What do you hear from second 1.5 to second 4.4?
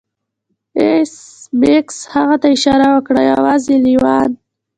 میکس هغه ته اشاره وکړه یوازې لیوان